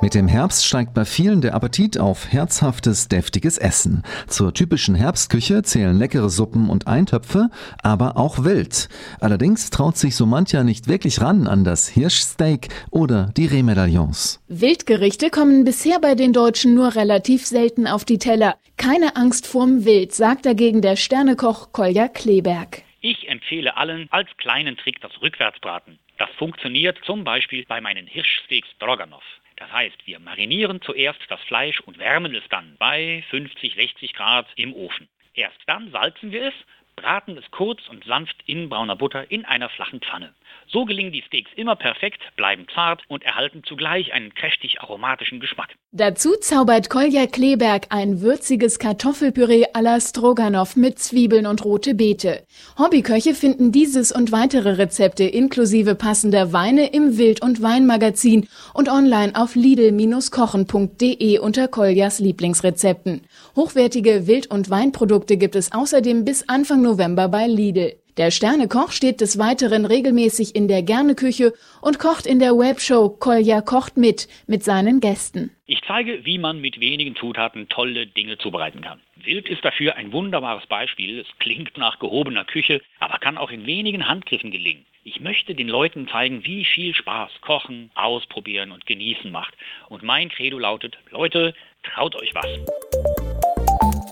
[0.00, 4.04] Mit dem Herbst steigt bei vielen der Appetit auf herzhaftes, deftiges Essen.
[4.28, 7.50] Zur typischen Herbstküche zählen leckere Suppen und Eintöpfe,
[7.82, 8.88] aber auch Wild.
[9.20, 14.40] Allerdings traut sich so mancher nicht wirklich ran an das Hirschsteak oder die Rehmedaillons.
[14.46, 18.56] Wildgerichte kommen bisher bei den Deutschen nur relativ selten auf die Teller.
[18.76, 22.82] Keine Angst vorm Wild, sagt dagegen der Sternekoch Kolja Kleberg.
[23.00, 25.98] Ich empfehle allen als kleinen Trick das Rückwärtsbraten.
[26.18, 29.24] Das funktioniert zum Beispiel bei meinen Hirschsteaks Stroganov.
[29.68, 34.46] Das heißt, wir marinieren zuerst das Fleisch und wärmen es dann bei 50, 60 Grad
[34.56, 35.08] im Ofen.
[35.34, 36.54] Erst dann salzen wir es,
[37.00, 40.34] braten es kurz und sanft in brauner Butter in einer flachen Pfanne.
[40.70, 45.70] So gelingen die Steaks immer perfekt, bleiben zart und erhalten zugleich einen kräftig aromatischen Geschmack.
[45.92, 52.44] Dazu zaubert Kolja Kleberg ein würziges Kartoffelpüree à la Stroganoff mit Zwiebeln und rote Beete.
[52.76, 59.32] Hobbyköche finden dieses und weitere Rezepte inklusive passender Weine im Wild- und Weinmagazin und online
[59.34, 63.22] auf lidl-kochen.de unter Koljas Lieblingsrezepten.
[63.56, 67.92] Hochwertige Wild- und Weinprodukte gibt es außerdem bis Anfang November bei Lidl.
[68.16, 73.60] Der Sternekoch steht des Weiteren regelmäßig in der Gerneküche und kocht in der Webshow Kolja
[73.60, 75.50] kocht mit mit seinen Gästen.
[75.66, 79.00] Ich zeige, wie man mit wenigen Zutaten tolle Dinge zubereiten kann.
[79.22, 81.20] Wild ist dafür ein wunderbares Beispiel.
[81.20, 84.86] Es klingt nach gehobener Küche, aber kann auch in wenigen Handgriffen gelingen.
[85.04, 89.54] Ich möchte den Leuten zeigen, wie viel Spaß Kochen, Ausprobieren und Genießen macht.
[89.90, 92.46] Und mein Credo lautet, Leute, traut euch was.